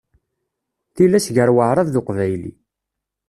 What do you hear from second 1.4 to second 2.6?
Waεrab d Uqbayli.